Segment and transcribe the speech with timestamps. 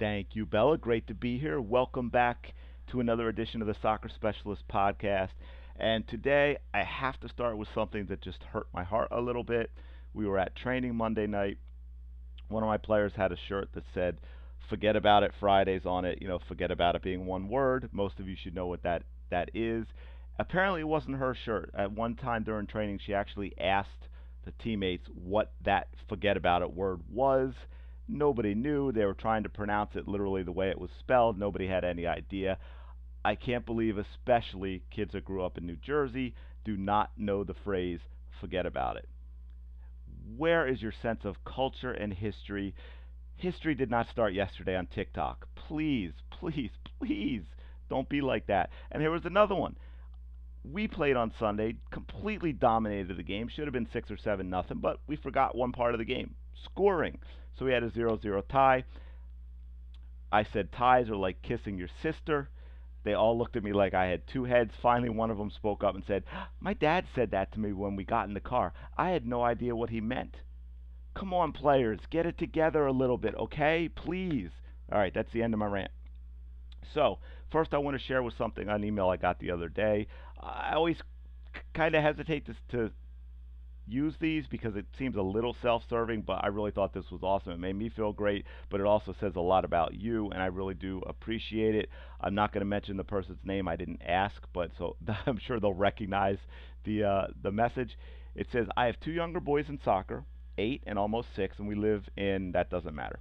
[0.00, 0.78] Thank you, Bella.
[0.78, 1.60] Great to be here.
[1.60, 2.54] Welcome back
[2.90, 5.28] to another edition of the Soccer Specialist Podcast.
[5.76, 9.44] And today I have to start with something that just hurt my heart a little
[9.44, 9.70] bit.
[10.14, 11.58] We were at training Monday night.
[12.48, 14.16] One of my players had a shirt that said,
[14.70, 16.22] Forget about it Fridays on it.
[16.22, 17.90] You know, forget about it being one word.
[17.92, 19.84] Most of you should know what that, that is.
[20.38, 21.72] Apparently, it wasn't her shirt.
[21.76, 24.08] At one time during training, she actually asked
[24.46, 27.52] the teammates what that forget about it word was.
[28.12, 28.90] Nobody knew.
[28.90, 31.38] They were trying to pronounce it literally the way it was spelled.
[31.38, 32.58] Nobody had any idea.
[33.24, 36.34] I can't believe, especially kids that grew up in New Jersey,
[36.64, 38.00] do not know the phrase
[38.40, 39.08] forget about it.
[40.36, 42.74] Where is your sense of culture and history?
[43.36, 45.46] History did not start yesterday on TikTok.
[45.54, 47.42] Please, please, please
[47.88, 48.70] don't be like that.
[48.90, 49.76] And here was another one.
[50.64, 53.48] We played on Sunday, completely dominated the game.
[53.48, 56.34] Should have been six or seven nothing, but we forgot one part of the game
[56.64, 57.18] scoring.
[57.58, 58.84] So we had a 0 0 tie.
[60.32, 62.48] I said ties are like kissing your sister.
[63.02, 64.72] They all looked at me like I had two heads.
[64.82, 66.24] Finally, one of them spoke up and said,
[66.60, 68.72] My dad said that to me when we got in the car.
[68.96, 70.36] I had no idea what he meant.
[71.14, 73.88] Come on, players, get it together a little bit, okay?
[73.88, 74.50] Please.
[74.92, 75.90] All right, that's the end of my rant.
[76.94, 77.18] So,
[77.50, 80.06] first, I want to share with something on email I got the other day.
[80.40, 80.98] I always
[81.74, 82.90] kind of hesitate to, to
[83.86, 87.52] use these because it seems a little self-serving, but I really thought this was awesome.
[87.52, 90.46] It made me feel great, but it also says a lot about you, and I
[90.46, 91.88] really do appreciate it.
[92.20, 93.68] I'm not going to mention the person's name.
[93.68, 96.38] I didn't ask, but so I'm sure they'll recognize
[96.84, 97.96] the uh, the message.
[98.34, 100.24] It says, "I have two younger boys in soccer,
[100.58, 103.18] eight and almost six, and we live in that doesn't matter."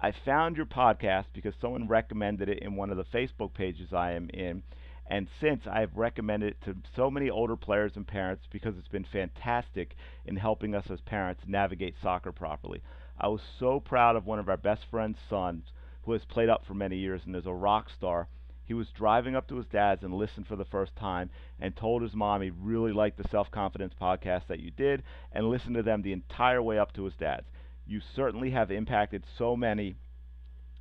[0.00, 4.12] I found your podcast because someone recommended it in one of the Facebook pages I
[4.12, 4.64] am in
[5.06, 9.04] and since I've recommended it to so many older players and parents because it's been
[9.04, 12.82] fantastic in helping us as parents navigate soccer properly.
[13.18, 15.72] I was so proud of one of our best friend's sons
[16.02, 18.28] who has played up for many years and is a rock star.
[18.64, 22.02] He was driving up to his dad's and listened for the first time and told
[22.02, 25.82] his mom he really liked the self confidence podcast that you did and listened to
[25.82, 27.50] them the entire way up to his dad's.
[27.86, 29.96] You certainly have impacted so many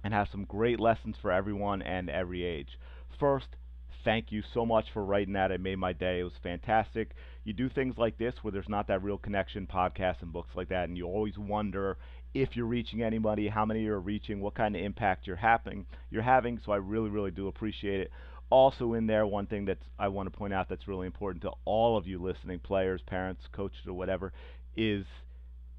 [0.03, 2.79] and have some great lessons for everyone and every age.
[3.19, 3.57] First,
[4.03, 5.51] thank you so much for writing that.
[5.51, 6.19] It made my day.
[6.19, 7.11] It was fantastic.
[7.43, 10.69] You do things like this where there's not that real connection, podcasts and books like
[10.69, 11.97] that, and you always wonder
[12.33, 15.85] if you're reaching anybody, how many you're reaching, what kind of impact you're having.
[16.09, 16.59] You're having.
[16.65, 18.11] So I really, really do appreciate it.
[18.49, 21.51] Also in there, one thing that I want to point out that's really important to
[21.65, 24.33] all of you listening, players, parents, coaches, or whatever,
[24.75, 25.05] is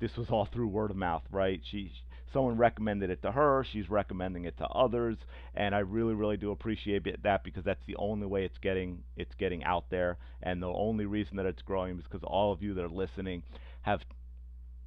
[0.01, 1.61] this was all through word of mouth, right?
[1.71, 1.93] She
[2.33, 5.17] someone recommended it to her she's recommending it to others
[5.55, 9.35] and i really really do appreciate that because that's the only way it's getting it's
[9.37, 12.75] getting out there and the only reason that it's growing is because all of you
[12.75, 13.43] that are listening
[13.83, 14.01] have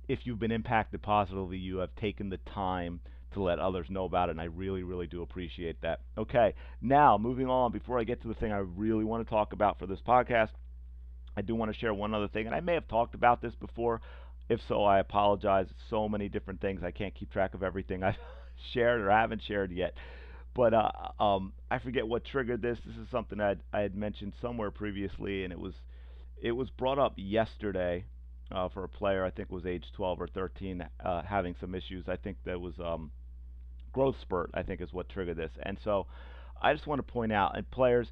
[0.07, 2.99] if you've been impacted positively you have taken the time
[3.33, 5.99] to let others know about it and i really really do appreciate that.
[6.17, 9.53] Okay now moving on before i get to the thing i really want to talk
[9.53, 10.49] about for this podcast
[11.35, 13.53] i do want to share one other thing and i may have talked about this
[13.55, 14.01] before
[14.49, 15.67] if so, I apologize.
[15.89, 16.83] So many different things.
[16.83, 18.15] I can't keep track of everything I've
[18.73, 19.95] shared or haven't shared yet.
[20.53, 22.79] But uh, um, I forget what triggered this.
[22.85, 25.73] This is something I'd, I had mentioned somewhere previously, and it was
[26.41, 28.05] it was brought up yesterday
[28.51, 29.25] uh, for a player.
[29.25, 32.05] I think was age 12 or 13, uh, having some issues.
[32.07, 33.11] I think that was um,
[33.91, 34.51] growth spurt.
[34.53, 35.51] I think is what triggered this.
[35.63, 36.07] And so
[36.61, 38.07] I just want to point out, and players,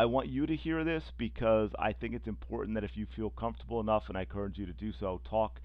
[0.00, 3.30] I want you to hear this because I think it's important that if you feel
[3.30, 5.60] comfortable enough, and I encourage you to do so, talk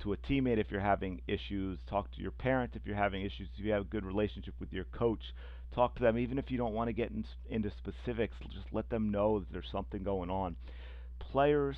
[0.00, 3.48] to a teammate if you're having issues, talk to your parent if you're having issues,
[3.56, 5.22] if you have a good relationship with your coach,
[5.72, 8.90] talk to them even if you don't want to get in, into specifics, just let
[8.90, 10.56] them know that there's something going on.
[11.20, 11.76] Players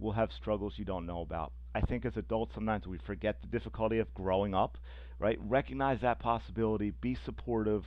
[0.00, 1.52] will have struggles you don't know about.
[1.76, 4.78] I think as adults sometimes we forget the difficulty of growing up,
[5.20, 5.38] right?
[5.40, 7.84] Recognize that possibility, be supportive,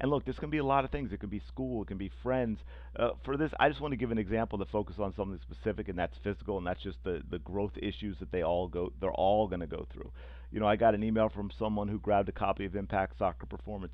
[0.00, 1.12] and look, this can be a lot of things.
[1.12, 2.60] It can be school, it can be friends.
[2.96, 5.88] Uh, for this, I just want to give an example to focus on something specific,
[5.88, 8.92] and that's physical, and that's just the the growth issues that they all go.
[9.00, 10.10] They're all going to go through.
[10.50, 13.46] You know, I got an email from someone who grabbed a copy of Impact Soccer
[13.46, 13.92] Performance,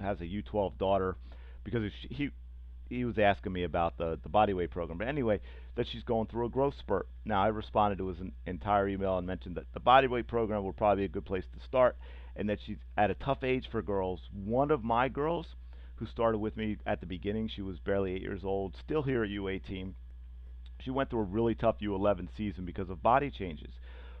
[0.00, 1.16] has a U12 daughter,
[1.64, 2.30] because he
[2.94, 4.98] he was asking me about the the bodyweight program.
[4.98, 5.40] But anyway,
[5.76, 7.08] that she's going through a growth spurt.
[7.24, 11.02] Now I responded to his entire email and mentioned that the bodyweight program would probably
[11.02, 11.96] be a good place to start
[12.36, 14.20] and that she's at a tough age for girls.
[14.32, 15.46] One of my girls,
[15.96, 19.22] who started with me at the beginning, she was barely eight years old, still here
[19.22, 19.92] at U18.
[20.80, 23.70] She went through a really tough U11 season because of body changes.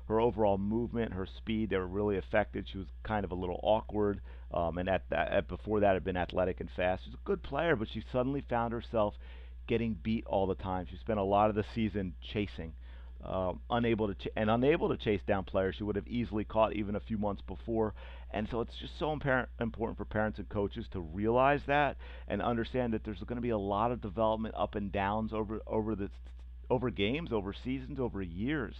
[0.08, 2.66] Her overall movement, her speed, they were really affected.
[2.68, 4.20] She was kind of a little awkward,
[4.52, 7.04] um, and at that, at before that, had been athletic and fast.
[7.04, 9.14] She's a good player, but she suddenly found herself
[9.66, 10.86] getting beat all the time.
[10.90, 12.74] She spent a lot of the season chasing
[13.24, 16.74] um, unable to ch- and unable to chase down players she would have easily caught
[16.74, 17.94] even a few months before.
[18.30, 21.96] And so it's just so important for parents and coaches to realize that
[22.28, 25.60] and understand that there's going to be a lot of development up and downs over
[25.66, 26.10] over the
[26.68, 28.74] over games, over seasons, over years.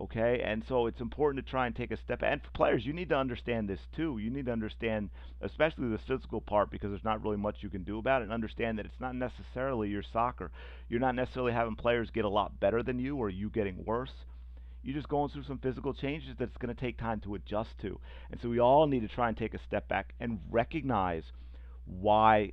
[0.00, 2.22] Okay, and so it's important to try and take a step.
[2.22, 4.18] And for players, you need to understand this too.
[4.18, 5.10] You need to understand,
[5.40, 8.24] especially the physical part, because there's not really much you can do about it.
[8.24, 10.50] And understand that it's not necessarily your soccer.
[10.88, 14.24] You're not necessarily having players get a lot better than you, or you getting worse.
[14.82, 18.00] You're just going through some physical changes that's going to take time to adjust to.
[18.32, 21.22] And so we all need to try and take a step back and recognize
[21.86, 22.52] why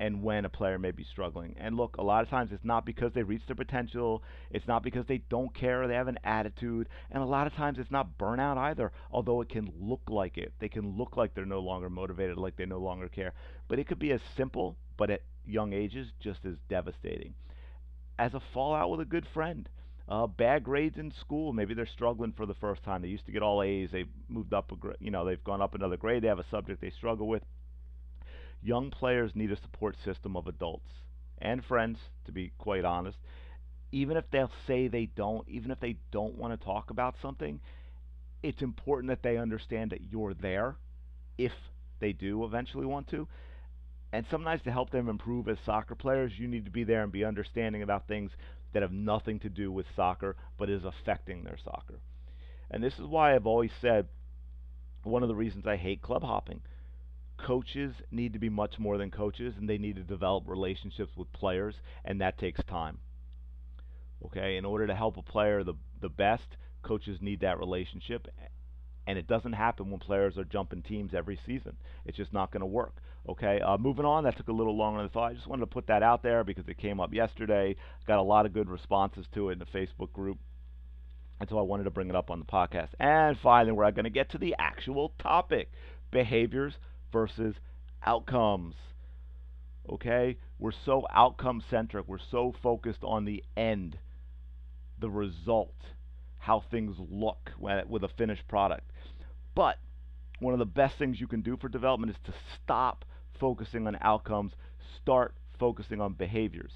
[0.00, 1.54] and when a player may be struggling.
[1.58, 4.82] And look, a lot of times it's not because they reached their potential, it's not
[4.82, 8.18] because they don't care they have an attitude, and a lot of times it's not
[8.18, 10.52] burnout either, although it can look like it.
[10.58, 13.32] They can look like they're no longer motivated, like they no longer care.
[13.68, 17.34] But it could be as simple, but at young ages, just as devastating.
[18.18, 19.68] As a fallout with a good friend.
[20.06, 21.54] Uh, bad grades in school.
[21.54, 23.00] Maybe they're struggling for the first time.
[23.00, 23.90] They used to get all A's.
[23.90, 26.22] They've moved up a, you know, they've gone up another grade.
[26.22, 27.42] They have a subject they struggle with
[28.64, 30.88] Young players need a support system of adults
[31.38, 33.18] and friends, to be quite honest.
[33.92, 37.60] Even if they'll say they don't, even if they don't want to talk about something,
[38.42, 40.76] it's important that they understand that you're there
[41.36, 41.52] if
[42.00, 43.28] they do eventually want to.
[44.14, 47.12] And sometimes to help them improve as soccer players, you need to be there and
[47.12, 48.30] be understanding about things
[48.72, 52.00] that have nothing to do with soccer but is affecting their soccer.
[52.70, 54.08] And this is why I've always said
[55.02, 56.62] one of the reasons I hate club hopping
[57.44, 61.32] coaches need to be much more than coaches and they need to develop relationships with
[61.32, 61.74] players
[62.04, 62.98] and that takes time.
[64.24, 64.56] Okay?
[64.56, 68.28] In order to help a player the the best coaches need that relationship
[69.06, 71.76] and it doesn't happen when players are jumping teams every season.
[72.06, 72.94] It's just not going to work.
[73.28, 73.60] Okay?
[73.60, 75.30] Uh, moving on that took a little longer than I thought.
[75.30, 77.76] I just wanted to put that out there because it came up yesterday.
[78.06, 80.38] Got a lot of good responses to it in the Facebook group.
[81.40, 82.90] And so I wanted to bring it up on the podcast.
[82.98, 85.70] And finally we're going to get to the actual topic
[86.10, 86.74] behaviors
[87.14, 87.54] versus
[88.04, 88.74] outcomes.
[89.88, 90.36] Okay?
[90.58, 92.06] We're so outcome centric.
[92.08, 93.96] We're so focused on the end,
[94.98, 95.76] the result,
[96.38, 98.90] how things look with a finished product.
[99.54, 99.78] But
[100.40, 103.04] one of the best things you can do for development is to stop
[103.38, 104.52] focusing on outcomes,
[105.00, 106.72] start focusing on behaviors.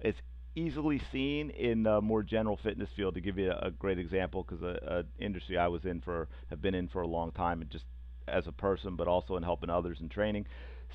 [0.00, 0.20] It's
[0.54, 3.14] easily seen in the more general fitness field.
[3.14, 6.28] To give you a, a great example, because a, a, industry I was in for
[6.50, 7.84] have been in for a long time, and just
[8.28, 10.46] as a person, but also in helping others in training.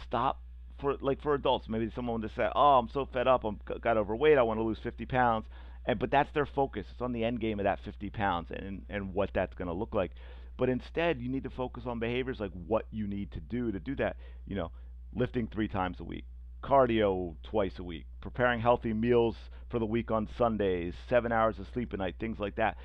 [0.06, 0.42] Stop
[0.80, 1.68] for like for adults.
[1.68, 3.44] Maybe someone just say, "Oh, I'm so fed up.
[3.44, 4.38] I'm got overweight.
[4.38, 5.46] I want to lose 50 pounds."
[5.86, 6.86] And but that's their focus.
[6.92, 9.74] It's on the end game of that 50 pounds and and what that's going to
[9.74, 10.12] look like.
[10.58, 13.80] But instead, you need to focus on behaviors like what you need to do to
[13.80, 14.18] do that.
[14.46, 14.72] You know,
[15.14, 16.26] lifting three times a week,
[16.64, 19.36] cardio twice a week, preparing healthy meals
[19.70, 22.78] for the week on Sundays, seven hours of sleep a night, things like that.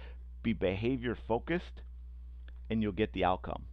[0.43, 1.83] Be behavior focused,
[2.69, 3.65] and you'll get the outcome.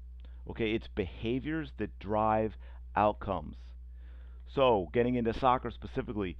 [0.49, 2.53] Okay, it's behaviors that drive
[2.95, 3.55] outcomes.
[4.55, 6.37] So, getting into soccer specifically,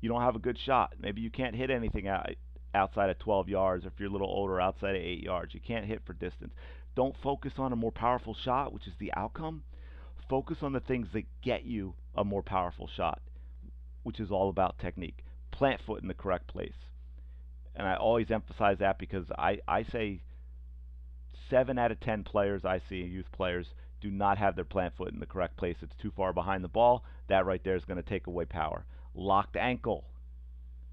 [0.00, 0.94] you don't have a good shot.
[0.98, 2.30] Maybe you can't hit anything out,
[2.74, 5.52] outside of 12 yards, or if you're a little older, outside of 8 yards.
[5.52, 6.54] You can't hit for distance.
[6.96, 9.62] Don't focus on a more powerful shot, which is the outcome.
[10.28, 13.20] Focus on the things that get you a more powerful shot,
[14.02, 15.24] which is all about technique.
[15.50, 16.74] Plant foot in the correct place.
[17.74, 20.22] And I always emphasize that because I, I say
[21.50, 23.66] seven out of ten players I see, youth players,
[24.00, 25.76] do not have their plant foot in the correct place.
[25.82, 27.04] It's too far behind the ball.
[27.28, 28.84] That right there is going to take away power.
[29.14, 30.04] Locked ankle.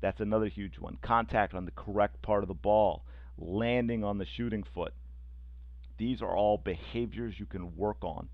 [0.01, 0.97] That's another huge one.
[1.01, 3.05] Contact on the correct part of the ball.
[3.37, 4.93] Landing on the shooting foot.
[5.97, 8.29] These are all behaviors you can work on.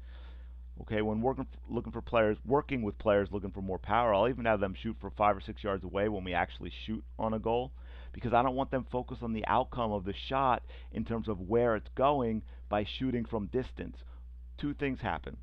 [0.82, 4.46] Okay, when working looking for players, working with players looking for more power, I'll even
[4.46, 7.40] have them shoot for five or six yards away when we actually shoot on a
[7.40, 7.72] goal
[8.14, 11.40] because I don't want them focused on the outcome of the shot in terms of
[11.40, 13.98] where it's going by shooting from distance.
[14.58, 15.38] Two things happen.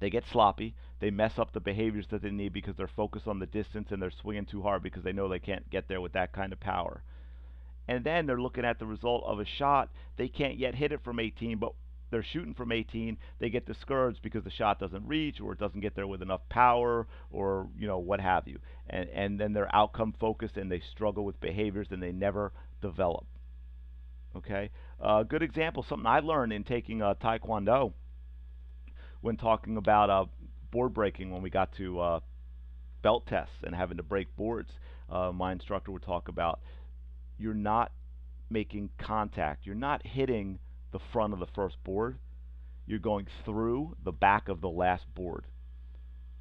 [0.00, 0.74] They get sloppy.
[1.00, 4.00] They mess up the behaviors that they need because they're focused on the distance and
[4.00, 6.60] they're swinging too hard because they know they can't get there with that kind of
[6.60, 7.02] power.
[7.86, 9.88] And then they're looking at the result of a shot.
[10.16, 11.72] They can't yet hit it from 18, but
[12.10, 15.80] they're shooting from 18, they get discouraged because the shot doesn't reach or it doesn't
[15.80, 18.58] get there with enough power or you know what have you.
[18.88, 23.26] And and then they're outcome focused and they struggle with behaviors and they never develop.
[24.36, 27.92] Okay, a uh, good example, something I learned in taking uh, Taekwondo
[29.20, 30.26] when talking about uh,
[30.70, 32.20] board breaking when we got to uh,
[33.02, 34.70] belt tests and having to break boards.
[35.10, 36.60] Uh, my instructor would talk about
[37.38, 37.92] you're not
[38.50, 40.58] making contact, you're not hitting
[40.92, 42.18] the front of the first board,
[42.86, 45.46] you're going through the back of the last board.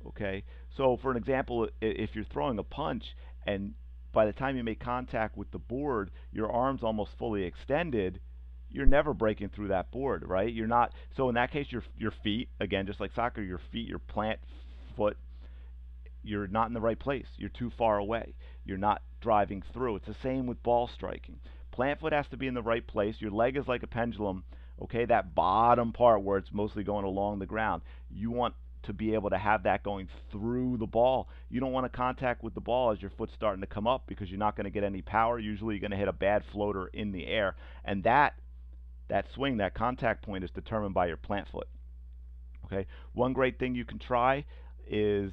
[0.06, 0.44] Okay?
[0.76, 3.04] So for an example, if you're throwing a punch
[3.46, 3.74] and
[4.14, 8.20] by the time you make contact with the board, your arm's almost fully extended.
[8.70, 10.52] You're never breaking through that board, right?
[10.52, 10.92] You're not.
[11.16, 14.40] So in that case, your your feet, again, just like soccer, your feet, your plant
[14.96, 15.18] foot,
[16.24, 17.28] you're not in the right place.
[17.38, 18.36] You're too far away.
[18.66, 19.98] You're not driving through.
[19.98, 21.40] It's the same with ball striking.
[21.78, 23.18] Plant foot has to be in the right place.
[23.20, 24.44] Your leg is like a pendulum.
[24.82, 27.84] Okay, that bottom part where it's mostly going along the ground.
[28.10, 31.30] You want to be able to have that going through the ball.
[31.52, 34.08] You don't want to contact with the ball as your foot's starting to come up
[34.08, 35.38] because you're not going to get any power.
[35.38, 37.56] Usually you're going to hit a bad floater in the air.
[37.86, 38.34] And that
[39.10, 41.68] that swing, that contact point is determined by your plant foot.
[42.66, 42.88] Okay?
[43.14, 44.46] One great thing you can try
[44.88, 45.32] is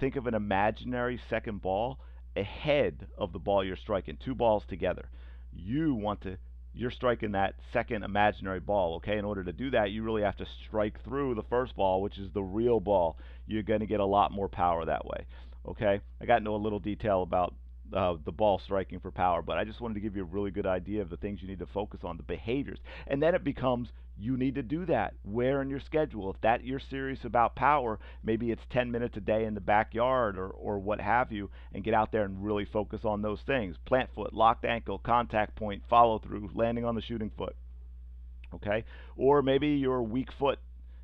[0.00, 2.00] think of an imaginary second ball
[2.34, 5.08] ahead of the ball you're striking, two balls together.
[5.52, 6.38] You want to
[6.74, 9.18] you're striking that second imaginary ball, okay?
[9.18, 12.18] In order to do that, you really have to strike through the first ball, which
[12.18, 13.18] is the real ball.
[13.46, 15.26] You're going to get a lot more power that way,
[15.66, 16.00] okay?
[16.20, 17.54] I got into a little detail about
[17.94, 20.50] uh, the ball striking for power, but I just wanted to give you a really
[20.50, 22.78] good idea of the things you need to focus on, the behaviors.
[23.06, 23.88] And then it becomes
[24.20, 25.14] you need to do that.
[25.22, 26.30] Where in your schedule?
[26.30, 30.36] If that you're serious about power, maybe it's 10 minutes a day in the backyard
[30.36, 33.76] or, or what have you, and get out there and really focus on those things.
[33.84, 37.54] Plant foot, locked ankle, contact point, follow through, landing on the shooting foot.
[38.54, 38.84] Okay?
[39.16, 40.58] Or maybe your weak foot.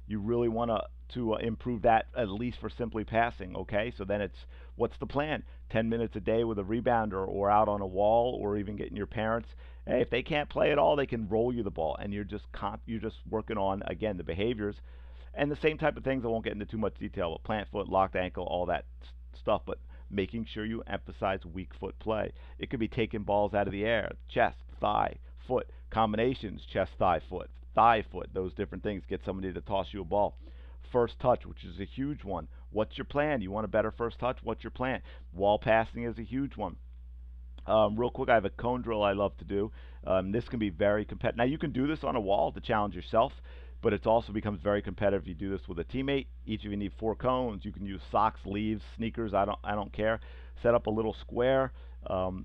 [0.07, 3.57] You really want to to uh, improve that at least for simply passing.
[3.57, 4.47] Okay, so then it's
[4.77, 5.43] what's the plan?
[5.71, 8.97] 10 minutes a day with a rebounder or out on a wall or even getting
[8.97, 9.49] your parents.
[9.87, 12.25] Hey, if they can't play at all, they can roll you the ball, and you're
[12.25, 14.77] just comp- you're just working on again the behaviors
[15.35, 16.25] and the same type of things.
[16.25, 18.87] I won't get into too much detail, but plant foot, locked ankle, all that
[19.39, 19.79] stuff, but
[20.11, 22.33] making sure you emphasize weak foot play.
[22.59, 27.21] It could be taking balls out of the air, chest, thigh, foot, combinations, chest, thigh,
[27.29, 29.03] foot, thigh, foot, those different things.
[29.09, 30.35] Get somebody to toss you a ball
[30.93, 32.49] first touch, which is a huge one.
[32.71, 33.41] What's your plan?
[33.41, 34.39] You want a better first touch?
[34.43, 35.03] What's your plan?
[35.33, 36.77] Wall passing is a huge one.
[37.67, 39.73] Um, real quick, I have a cone drill I love to do.
[40.07, 41.39] Um, this can be very competitive.
[41.39, 43.33] Now, you can do this on a wall to challenge yourself,
[43.83, 46.27] but it also becomes very competitive if you do this with a teammate.
[46.47, 47.65] Each of you need four cones.
[47.65, 49.33] You can use socks, leaves, sneakers.
[49.33, 50.21] I don't, I don't care.
[50.63, 51.73] Set up a little square.
[52.07, 52.45] Um,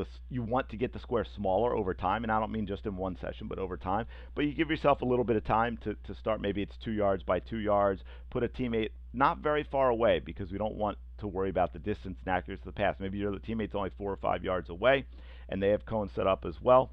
[0.00, 2.86] the, you want to get the square smaller over time, and I don't mean just
[2.86, 4.06] in one session, but over time.
[4.34, 6.40] But you give yourself a little bit of time to, to start.
[6.40, 8.02] Maybe it's two yards by two yards.
[8.30, 11.78] Put a teammate not very far away because we don't want to worry about the
[11.78, 12.96] distance and accuracy of the pass.
[12.98, 15.04] Maybe your teammate's only four or five yards away,
[15.48, 16.90] and they have cones set up as well.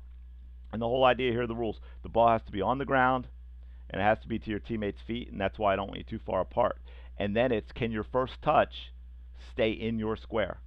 [0.73, 2.85] And the whole idea here, are the rules: the ball has to be on the
[2.85, 3.27] ground,
[3.89, 5.99] and it has to be to your teammate's feet, and that's why I don't want
[5.99, 6.77] you too far apart.
[7.17, 8.91] And then it's can your first touch
[9.53, 10.59] stay in your square?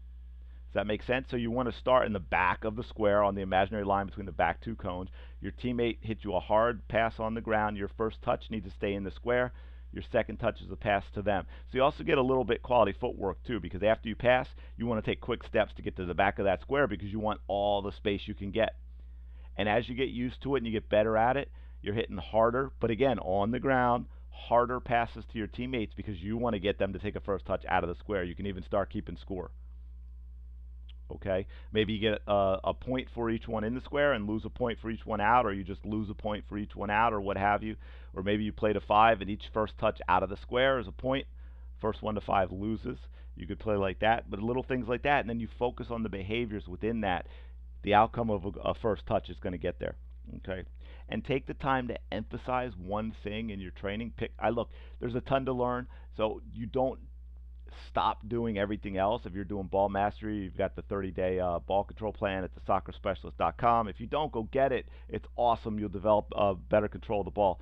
[0.70, 1.26] Does that make sense?
[1.28, 4.06] So you want to start in the back of the square on the imaginary line
[4.06, 5.10] between the back two cones.
[5.40, 7.76] Your teammate hits you a hard pass on the ground.
[7.76, 9.52] Your first touch needs to stay in the square.
[9.92, 11.46] Your second touch is a pass to them.
[11.72, 14.46] So you also get a little bit quality footwork too because after you pass,
[14.76, 17.08] you want to take quick steps to get to the back of that square because
[17.08, 18.76] you want all the space you can get.
[19.56, 21.50] And as you get used to it and you get better at it,
[21.82, 26.36] you're hitting harder, but again, on the ground, harder passes to your teammates because you
[26.36, 28.22] want to get them to take a first touch out of the square.
[28.22, 29.50] You can even start keeping score
[31.16, 31.46] okay?
[31.72, 34.50] Maybe you get a, a, point for each one in the square and lose a
[34.50, 37.12] point for each one out, or you just lose a point for each one out,
[37.12, 37.76] or what have you.
[38.14, 40.88] Or maybe you play to five and each first touch out of the square is
[40.88, 41.26] a point.
[41.80, 42.98] First one to five loses.
[43.36, 46.02] You could play like that, but little things like that, and then you focus on
[46.02, 47.26] the behaviors within that.
[47.82, 49.94] The outcome of a, a first touch is going to get there,
[50.38, 50.64] okay?
[51.08, 54.12] And take the time to emphasize one thing in your training.
[54.16, 54.32] Pick.
[54.38, 54.70] I look.
[55.00, 55.86] There's a ton to learn,
[56.16, 57.00] so you don't
[57.88, 59.22] stop doing everything else.
[59.24, 62.50] If you're doing ball mastery, you've got the 30 day uh, ball control plan at
[62.66, 63.88] thesoccerspecialist.com.
[63.88, 64.88] If you don't, go get it.
[65.08, 65.78] It's awesome.
[65.78, 67.60] You'll develop uh, better control of the ball.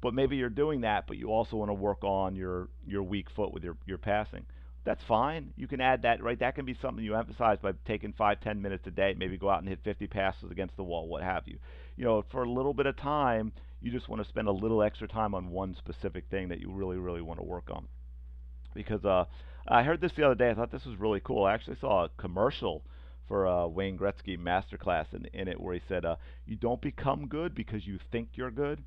[0.00, 3.28] But maybe you're doing that, but you also want to work on your, your weak
[3.36, 4.46] foot with your, your passing.
[4.84, 5.52] That's fine.
[5.56, 6.38] You can add that, right?
[6.40, 9.14] That can be something you emphasize by taking five, ten minutes a day.
[9.16, 11.58] Maybe go out and hit 50 passes against the wall, what have you.
[11.96, 13.52] You know, for a little bit of time,
[13.82, 16.70] you just want to spend a little extra time on one specific thing that you
[16.70, 17.86] really, really want to work on
[18.74, 19.24] because uh,
[19.68, 20.50] I heard this the other day.
[20.50, 21.44] I thought this was really cool.
[21.44, 22.82] I actually saw a commercial
[23.28, 27.26] for uh, Wayne Gretzky masterclass in, in it where he said, uh, "You don't become
[27.28, 28.82] good because you think you're good.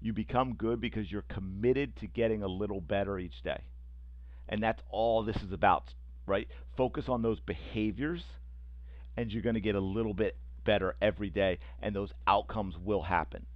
[0.00, 3.60] You become good because you're committed to getting a little better each day."
[4.48, 5.94] And that's all this is about,
[6.26, 6.48] right?
[6.76, 8.22] Focus on those behaviors,
[9.16, 13.02] and you're going to get a little bit better every day, and those outcomes will
[13.02, 13.46] happen.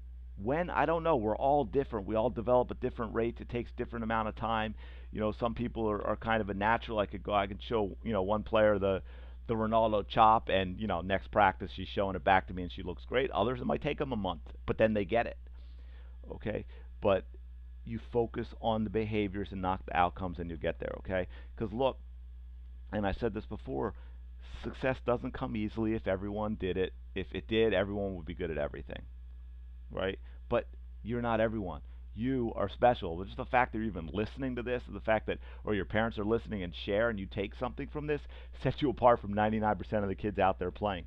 [0.42, 1.16] When I don't know.
[1.16, 2.06] We're all different.
[2.06, 3.40] We all develop at different rates.
[3.40, 4.74] It takes different amount of time.
[5.12, 6.98] You know, some people are, are kind of a natural.
[6.98, 7.32] I could go.
[7.32, 9.02] I could show you know one player the
[9.46, 12.72] the Ronaldo chop, and you know next practice she's showing it back to me and
[12.72, 13.30] she looks great.
[13.30, 15.38] Others it might take them a month, but then they get it.
[16.32, 16.64] Okay,
[17.00, 17.24] but
[17.84, 20.94] you focus on the behaviors and not the outcomes, and you get there.
[20.98, 21.98] Okay, because look,
[22.92, 23.94] and I said this before,
[24.64, 26.94] Success doesn't come easily if everyone did it.
[27.14, 29.02] If it did, everyone would be good at everything.
[29.94, 30.18] Right?
[30.50, 30.66] But
[31.02, 31.80] you're not everyone.
[32.14, 33.24] You are special.
[33.24, 36.18] Just the fact that you're even listening to this, the fact that, or your parents
[36.18, 38.20] are listening and share and you take something from this,
[38.62, 41.06] sets you apart from 99% of the kids out there playing.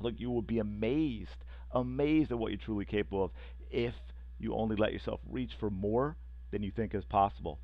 [0.00, 3.30] Look, you will be amazed, amazed at what you're truly capable of
[3.70, 3.94] if
[4.38, 6.16] you only let yourself reach for more
[6.50, 7.58] than you think is possible.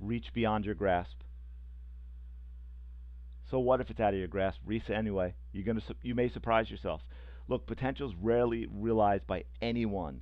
[0.00, 1.16] Reach beyond your grasp.
[3.50, 4.60] So what if it's out of your grasp?
[4.66, 5.34] Reach anyway.
[5.52, 7.00] You're gonna you may surprise yourself.
[7.48, 10.20] Look, potential is rarely realized by anyone.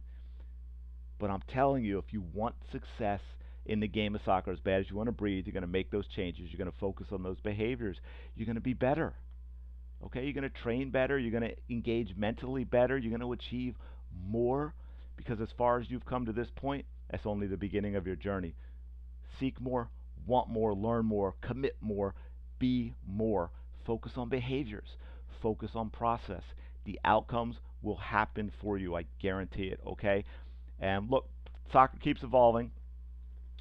[1.19, 3.21] But I'm telling you, if you want success
[3.65, 5.67] in the game of soccer as bad as you want to breathe, you're going to
[5.67, 6.49] make those changes.
[6.51, 7.97] You're going to focus on those behaviors.
[8.37, 9.15] You're going to be better.
[10.05, 10.25] Okay?
[10.25, 11.19] You're going to train better.
[11.19, 12.97] You're going to engage mentally better.
[12.97, 13.75] You're going to achieve
[14.29, 14.75] more
[15.17, 18.17] because as far as you've come to this point, that's only the beginning of your
[18.17, 18.55] journey.
[19.41, 19.89] Seek more,
[20.27, 22.15] want more, learn more, commit more,
[22.59, 23.51] be more.
[23.85, 24.97] Focus on behaviors,
[25.41, 26.43] focus on process.
[26.87, 28.97] The outcomes will happen for you.
[28.97, 30.25] I guarantee it, okay?
[30.81, 31.29] And look,
[31.73, 32.71] soccer keeps evolving.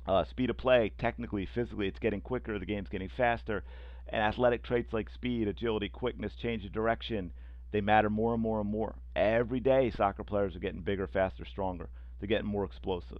[0.08, 2.60] Uh, speed of play, technically, physically, it's getting quicker.
[2.60, 3.64] The game's getting faster.
[4.08, 7.32] And athletic traits like speed, agility, quickness, change of direction,
[7.72, 8.96] they matter more and more and more.
[9.16, 11.90] Every day, soccer players are getting bigger, faster, stronger.
[12.20, 13.18] They're getting more explosive.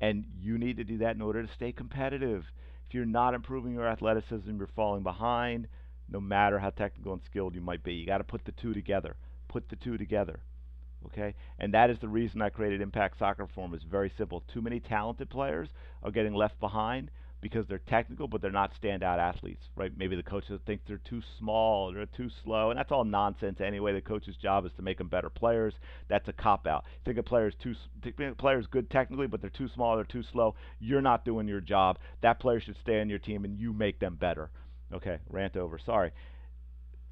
[0.00, 2.44] And you need to do that in order to stay competitive.
[2.88, 5.68] If you're not improving your athleticism, you're falling behind,
[6.10, 7.94] no matter how technical and skilled you might be.
[7.94, 9.16] You got to put the two together.
[9.54, 10.40] Put the two together.
[11.06, 11.32] Okay?
[11.60, 13.84] And that is the reason I created Impact Soccer Performance.
[13.88, 14.42] Very simple.
[14.52, 15.68] Too many talented players
[16.02, 19.92] are getting left behind because they're technical, but they're not standout athletes, right?
[19.96, 23.92] Maybe the coach thinks they're too small, they're too slow, and that's all nonsense anyway.
[23.92, 25.74] The coach's job is to make them better players.
[26.08, 26.84] That's a cop out.
[27.04, 30.56] Think a player's too, think player's good technically, but they're too small, they're too slow.
[30.80, 32.00] You're not doing your job.
[32.22, 34.50] That player should stay on your team, and you make them better.
[34.92, 35.78] Okay, rant over.
[35.78, 36.10] Sorry.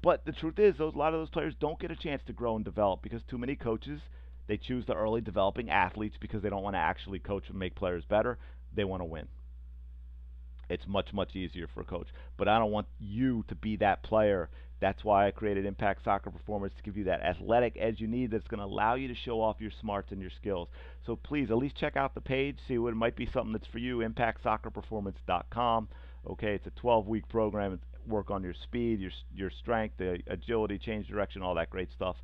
[0.03, 2.33] But the truth is, those, a lot of those players don't get a chance to
[2.33, 3.99] grow and develop because too many coaches
[4.45, 7.75] they choose the early developing athletes because they don't want to actually coach and make
[7.75, 8.37] players better.
[8.75, 9.27] They want to win
[10.69, 12.07] it's much much easier for a coach.
[12.37, 14.49] But I don't want you to be that player.
[14.79, 18.31] That's why I created Impact Soccer Performance to give you that athletic edge you need
[18.31, 20.67] that's going to allow you to show off your smarts and your skills.
[21.05, 23.77] So please at least check out the page, see what might be something that's for
[23.77, 23.99] you.
[23.99, 25.87] ImpactSoccerPerformance.com.
[26.29, 27.79] Okay, it's a 12-week program.
[28.07, 32.15] Work on your speed, your your strength, the agility, change direction, all that great stuff.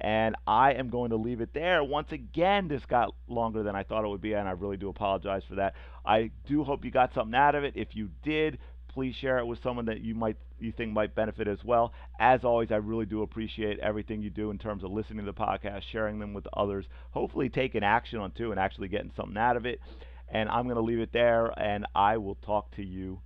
[0.00, 1.84] And I am going to leave it there.
[1.84, 4.88] Once again, this got longer than I thought it would be, and I really do
[4.88, 5.74] apologize for that.
[6.04, 7.74] I do hope you got something out of it.
[7.76, 11.48] If you did, please share it with someone that you might you think might benefit
[11.48, 11.92] as well.
[12.18, 15.38] As always, I really do appreciate everything you do in terms of listening to the
[15.38, 19.56] podcast, sharing them with others, hopefully taking action on too and actually getting something out
[19.56, 19.80] of it.
[20.28, 23.20] And I'm going to leave it there and I will talk to you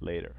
[0.00, 0.34] later.